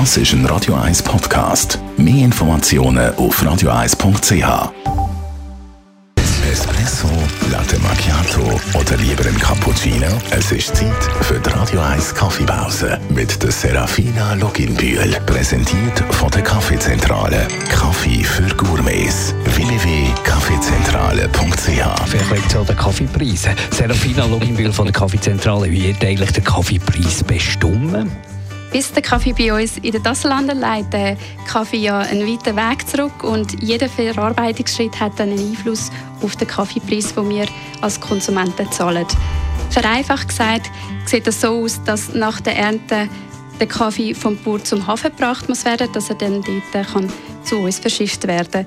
Das 0.00 0.16
ist 0.16 0.32
ein 0.32 0.44
Radio 0.46 0.74
1 0.74 1.04
Podcast. 1.04 1.78
Mehr 1.96 2.24
Informationen 2.24 3.14
auf 3.14 3.40
radio1.ch. 3.40 4.72
Espresso, 6.50 7.06
Latte 7.52 7.78
Macchiato 7.78 8.60
oder 8.76 8.96
lieber 8.96 9.24
ein 9.24 9.38
Cappuccino? 9.38 10.08
Es 10.30 10.50
ist 10.50 10.74
Zeit 10.74 11.00
für 11.20 11.38
die 11.38 11.48
Radio 11.48 11.80
1 11.80 12.12
Kaffeepause 12.12 12.98
mit 13.10 13.40
der 13.40 13.52
Serafina 13.52 14.34
Loginbühl. 14.34 15.16
Präsentiert 15.26 16.00
von 16.10 16.28
der 16.32 16.42
Kaffeezentrale. 16.42 17.46
Kaffee 17.70 18.24
für 18.24 18.52
Gourmets. 18.56 19.32
www.kaffeezentrale.ch 19.44 22.08
Vielleicht 22.08 22.30
liegt 22.32 22.46
es 22.48 22.56
an 22.56 22.66
den 22.66 22.76
Kaffeepreisen. 22.76 23.52
Serafina 23.70 24.26
Loginbühl 24.26 24.72
von 24.72 24.86
der 24.86 24.92
Kaffeezentrale. 24.92 25.70
Wie 25.70 25.84
wird 25.84 26.04
eigentlich 26.04 26.32
der 26.32 26.42
Kaffeepreis 26.42 27.22
bestimmen? 27.22 28.10
Bis 28.74 28.90
der 28.90 29.02
Kaffee 29.02 29.32
bei 29.32 29.52
uns 29.54 29.78
in 29.78 29.92
der 29.92 30.02
Tasse 30.02 30.26
landet, 30.26 30.56
legt 30.56 30.92
der 30.92 31.16
Kaffee 31.46 31.76
ja 31.76 32.00
einen 32.00 32.26
weiten 32.26 32.56
Weg 32.56 32.88
zurück 32.88 33.22
und 33.22 33.62
jeder 33.62 33.88
Verarbeitungsschritt 33.88 34.98
hat 34.98 35.20
einen 35.20 35.38
Einfluss 35.38 35.92
auf 36.20 36.34
den 36.34 36.48
Kaffeepreis, 36.48 37.14
den 37.14 37.30
wir 37.30 37.46
als 37.82 38.00
Konsumenten 38.00 38.68
zahlen. 38.72 39.06
Vereinfacht 39.70 40.26
gesagt 40.26 40.72
sieht 41.04 41.24
es 41.28 41.40
so 41.40 41.62
aus, 41.62 41.84
dass 41.84 42.14
nach 42.14 42.40
der 42.40 42.56
Ernte 42.56 43.08
der 43.60 43.68
Kaffee 43.68 44.12
vom 44.12 44.36
Bauer 44.38 44.64
zum 44.64 44.84
Hafen 44.84 45.12
gebracht 45.12 45.48
muss 45.48 45.64
werden, 45.64 45.92
dass 45.92 46.10
er 46.10 46.16
dann 46.16 46.42
dort 46.42 46.88
kann 46.88 47.08
zu 47.44 47.58
uns 47.58 47.78
verschifft 47.78 48.26
werden 48.26 48.66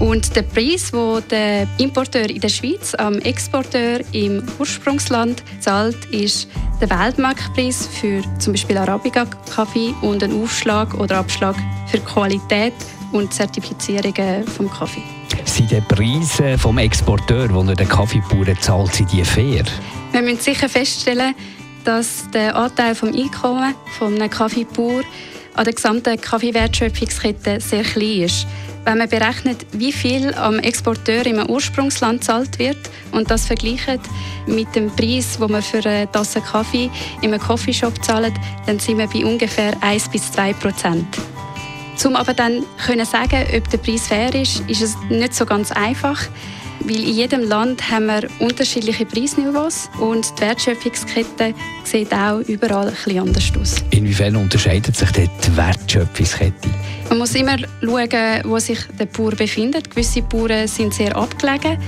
Und 0.00 0.34
der 0.34 0.42
Preis, 0.42 0.92
wo 0.92 1.20
der 1.20 1.68
Importeur 1.78 2.28
in 2.28 2.40
der 2.40 2.48
Schweiz 2.48 2.94
am 2.94 3.18
Exporteur 3.20 4.00
im 4.10 4.42
Ursprungsland 4.58 5.44
zahlt, 5.60 6.04
ist 6.06 6.48
der 6.80 6.90
Weltmarktpreis 6.90 7.86
für 7.86 8.22
zum 8.38 8.52
Beispiel 8.52 8.76
Arabica-Kaffee 8.76 9.94
und 10.02 10.22
ein 10.22 10.42
Aufschlag 10.42 10.94
oder 10.94 11.18
Abschlag 11.18 11.56
für 11.86 11.98
Qualität 12.00 12.74
und 13.12 13.32
Zertifizierungen 13.32 14.46
vom 14.46 14.70
Kaffee. 14.70 15.02
Sind 15.44 15.70
die 15.70 15.80
Preise 15.80 16.58
vom 16.58 16.78
Exporteur, 16.78 17.48
die 17.48 17.74
der 17.74 17.86
Kaffeebauer 17.86 18.58
zahlt, 18.60 18.94
sind 18.94 19.12
die 19.12 19.24
fair? 19.24 19.64
Wir 20.12 20.22
müssen 20.22 20.40
sicher 20.40 20.68
feststellen, 20.68 21.34
dass 21.84 22.28
der 22.30 22.54
Anteil 22.54 22.94
vom 22.94 23.08
Einkommen 23.08 23.74
von 23.98 24.18
Kaffeebauer 24.28 25.02
an 25.56 25.64
der 25.64 25.72
gesamten 25.72 26.20
Kaffeewertschöpfungskette 26.20 27.60
sehr 27.60 27.82
klein 27.82 28.22
ist. 28.22 28.46
Wenn 28.84 28.98
man 28.98 29.08
berechnet, 29.08 29.66
wie 29.72 29.90
viel 29.90 30.32
am 30.34 30.60
Exporteur 30.60 31.26
im 31.26 31.44
Ursprungsland 31.50 32.22
zahlt 32.22 32.58
wird 32.58 32.78
und 33.10 33.30
das 33.30 33.46
vergleicht 33.46 34.00
mit 34.46 34.76
dem 34.76 34.94
Preis, 34.94 35.38
den 35.38 35.50
man 35.50 35.62
für 35.62 35.84
eine 35.84 36.10
Tasse 36.12 36.40
Kaffee 36.40 36.90
einem 37.22 37.40
Coffeeshop 37.40 38.04
zahlt, 38.04 38.34
dann 38.66 38.78
sind 38.78 38.98
wir 38.98 39.08
bei 39.08 39.24
ungefähr 39.24 39.72
1 39.80 40.10
bis 40.10 40.30
2 40.30 40.52
Prozent. 40.52 41.06
Um 42.04 42.14
aber 42.14 42.34
dann 42.34 42.62
können 42.84 43.06
sagen, 43.06 43.44
ob 43.56 43.68
der 43.70 43.78
Preis 43.78 44.06
fair 44.06 44.32
ist, 44.34 44.62
ist 44.68 44.82
es 44.82 44.96
nicht 45.08 45.34
so 45.34 45.46
ganz 45.46 45.72
einfach. 45.72 46.20
Weil 46.80 47.02
in 47.02 47.14
jedem 47.14 47.42
Land 47.42 47.90
haben 47.90 48.06
wir 48.06 48.28
unterschiedliche 48.38 49.06
Preisniveaus 49.06 49.88
und 49.98 50.26
die 50.38 50.42
Wertschöpfungskette 50.42 51.54
sieht 51.84 52.12
auch 52.12 52.40
überall 52.40 52.92
ein 53.06 53.18
anders 53.18 53.52
aus. 53.60 53.76
Inwiefern 53.90 54.36
unterscheidet 54.36 54.96
sich 54.96 55.10
die 55.10 55.56
Wertschöpfungskette? 55.56 56.68
Man 57.08 57.18
muss 57.18 57.34
immer 57.34 57.56
schauen, 57.80 58.42
wo 58.44 58.58
sich 58.58 58.78
der 58.98 59.06
Bauer 59.06 59.32
befindet. 59.32 59.90
Gewisse 59.90 60.22
Bauern 60.22 60.68
sind 60.68 60.94
sehr 60.94 61.16
abgelegen 61.16 61.78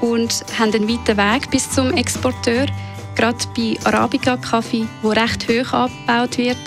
und 0.00 0.44
haben 0.58 0.72
einen 0.74 0.88
weiten 0.88 1.16
Weg 1.16 1.50
bis 1.50 1.70
zum 1.70 1.92
Exporteur. 1.94 2.66
Gerade 3.14 3.38
bei 3.56 3.76
Arabica-Kaffee, 3.84 4.86
wo 5.02 5.08
recht 5.08 5.48
hoch 5.48 5.72
abgebaut 5.72 6.38
wird, 6.38 6.58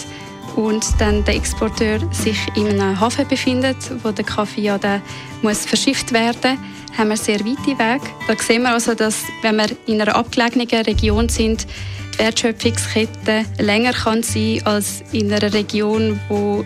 und 0.60 0.86
dann 1.00 1.24
der 1.24 1.36
Exporteur 1.36 2.00
sich 2.12 2.38
in 2.56 2.68
einem 2.68 3.00
Hafen 3.00 3.26
befindet, 3.28 3.78
wo 4.04 4.12
der 4.12 4.26
Kaffee 4.26 4.62
ja 4.62 4.78
dann 4.78 5.02
muss 5.42 5.66
verschifft 5.66 6.12
werden 6.12 6.58
muss, 6.58 6.98
haben 6.98 7.10
wir 7.10 7.18
sehr 7.18 7.40
weite 7.40 7.80
Wege. 7.80 8.12
Da 8.28 8.36
sehen 8.38 8.64
wir 8.64 8.72
also, 8.72 8.94
dass 8.94 9.24
wenn 9.42 9.56
wir 9.56 9.68
in 9.86 10.02
einer 10.02 10.16
abgelegenen 10.16 10.68
Region 10.68 11.30
sind, 11.30 11.66
die 12.14 12.20
Wertschöpfungskette 12.20 13.46
länger 13.60 13.94
kann 13.94 14.22
sein 14.22 14.62
als 14.66 15.02
in 15.14 15.32
einer 15.32 15.54
Region, 15.54 16.20
wo 16.28 16.66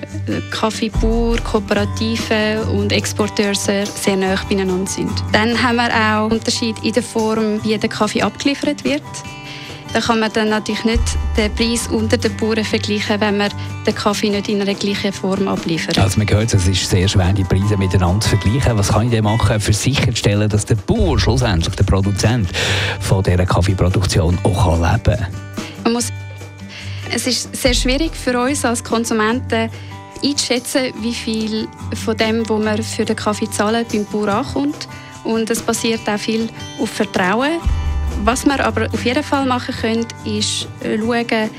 Kaffeebauer, 0.49 1.37
Kooperative 1.43 2.65
und 2.73 2.91
Exporteure 2.91 3.53
sehr, 3.53 3.85
sehr 3.85 4.15
nah 4.15 4.35
beieinander 4.49 4.89
sind. 4.89 5.11
Dann 5.31 5.61
haben 5.61 5.75
wir 5.75 5.91
auch 5.93 6.31
Unterschied 6.31 6.75
in 6.83 6.93
der 6.93 7.03
Form, 7.03 7.63
wie 7.63 7.77
der 7.77 7.89
Kaffee 7.89 8.23
abgeliefert 8.23 8.83
wird. 8.83 9.03
Da 9.93 10.01
kann 10.01 10.19
man 10.19 10.33
dann 10.33 10.49
natürlich 10.49 10.83
nicht 10.85 11.03
den 11.37 11.53
Preis 11.53 11.87
unter 11.87 12.17
den 12.17 12.35
Bauern 12.37 12.63
vergleichen, 12.63 13.21
wenn 13.21 13.37
man 13.37 13.51
den 13.85 13.93
Kaffee 13.93 14.29
nicht 14.29 14.49
in 14.49 14.59
einer 14.59 14.73
gleichen 14.73 15.13
Form 15.13 15.47
abliefert. 15.47 15.99
Also 15.99 16.17
man 16.17 16.27
hört, 16.27 16.51
es 16.51 16.67
ist 16.67 16.89
sehr 16.89 17.07
schwer, 17.07 17.31
die 17.31 17.43
Preise 17.43 17.77
miteinander 17.77 18.21
zu 18.21 18.29
vergleichen. 18.29 18.75
Was 18.75 18.87
kann 18.87 19.05
ich 19.05 19.11
denn 19.11 19.23
machen, 19.23 19.59
für 19.59 19.71
sicherzustellen, 19.71 20.49
dass 20.49 20.65
der 20.65 20.75
Bauer 20.75 21.19
schlussendlich, 21.19 21.75
der 21.75 21.83
Produzent 21.83 22.49
von 22.99 23.21
dieser 23.21 23.45
Kaffeeproduktion 23.45 24.39
auch 24.43 24.81
leben 24.81 25.03
kann? 25.03 25.27
Man 25.83 25.93
muss 25.93 26.09
es 27.15 27.27
ist 27.27 27.55
sehr 27.55 27.75
schwierig 27.75 28.15
für 28.15 28.39
uns 28.39 28.65
als 28.65 28.83
Konsumenten 28.83 29.69
einzuschätzen, 30.23 30.93
wie 31.01 31.13
viel 31.13 31.67
von 32.03 32.17
dem, 32.17 32.49
was 32.49 32.77
wir 32.77 32.83
für 32.83 33.05
den 33.05 33.15
Kaffee 33.15 33.49
zahlen, 33.51 33.85
beim 33.91 34.05
Bauer 34.05 34.29
ankommt. 34.29 34.87
Und 35.23 35.51
es 35.51 35.61
basiert 35.61 36.01
auch 36.09 36.17
viel 36.17 36.49
auf 36.79 36.89
Vertrauen. 36.89 37.59
Was 38.23 38.45
wir 38.45 38.65
aber 38.65 38.87
auf 38.93 39.05
jeden 39.05 39.23
Fall 39.23 39.45
machen 39.45 39.75
können, 39.75 40.07
ist 40.25 40.67
schauen, 40.81 41.49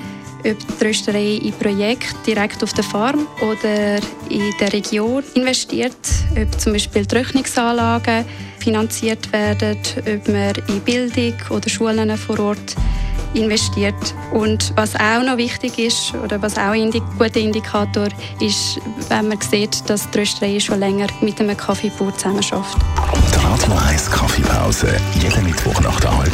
ob 0.47 0.79
die 0.81 0.85
Rösterei 0.85 1.41
in 1.43 1.53
Projekte 1.53 2.15
direkt 2.27 2.63
auf 2.63 2.73
der 2.73 2.85
Farm 2.85 3.27
oder 3.41 3.97
in 4.29 4.53
der 4.61 4.73
Region 4.73 5.23
investiert, 5.35 5.97
ob 6.41 6.61
zum 6.61 6.73
Beispiel 6.75 7.07
Trocknungsanlagen 7.07 8.25
finanziert 8.59 9.33
werden, 9.33 9.77
ob 9.99 10.29
man 10.29 10.53
in 10.69 10.81
Bildung 10.81 11.35
oder 11.51 11.69
Schulen 11.69 12.17
vor 12.17 12.39
Ort 12.41 12.77
investiert. 13.35 14.15
Und 14.33 14.73
was 14.77 14.95
auch 14.95 15.23
noch 15.23 15.37
wichtig 15.37 15.79
ist, 15.79 16.15
oder 16.15 16.41
was 16.41 16.57
auch 16.57 16.73
ein 16.73 16.91
guter 16.91 17.41
Indikator 17.41 18.09
ist, 18.41 18.79
wenn 19.09 19.29
man 19.29 19.41
sieht, 19.41 19.89
dass 19.89 20.09
die 20.11 20.19
Rösterei 20.19 20.61
schon 20.61 20.81
länger 20.81 21.09
mit 21.21 21.41
einem 21.41 21.57
Kaffeebauer 21.57 22.17
zusammenarbeitet. 22.17 22.65
Die 23.33 23.45
Radio 23.45 23.87
1 23.89 24.11
Kaffeepause, 24.11 24.97
jeden 25.21 25.45
Mittwoch 25.45 25.81
nach 25.81 26.01
der 26.01 26.17
halben 26.17 26.34